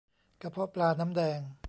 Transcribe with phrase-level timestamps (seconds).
[0.41, 1.39] กระเพาะปลาน้ำแดง